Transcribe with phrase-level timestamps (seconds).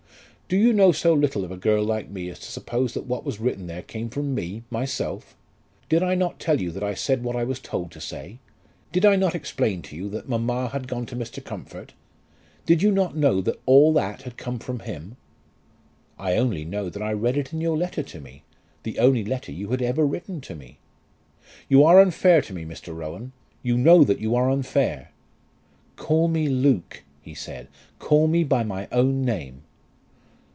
[0.53, 3.23] "Do you know so little of a girl like me as to suppose that what
[3.23, 5.33] was written there came from me, myself?
[5.87, 8.39] Did I not tell you that I said what I was told to say?
[8.91, 11.41] Did I not explain to you that mamma had gone to Mr.
[11.41, 11.93] Comfort?
[12.65, 15.15] Did you not know that all that had come from him?"
[16.19, 18.43] "I only know that I read it in your letter to me,
[18.83, 20.79] the only letter you had ever written to me."
[21.69, 22.93] "You are unfair to me, Mr.
[22.93, 23.31] Rowan.
[23.63, 25.11] You know that you are unfair."
[25.95, 27.69] "Call me Luke," he said.
[27.99, 29.61] "Call me by my own name."